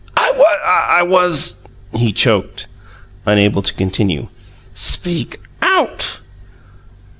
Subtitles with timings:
[0.17, 1.61] "I was"
[1.93, 2.65] He choked,
[3.27, 4.29] unable to continue.
[4.73, 6.21] "Speak out!"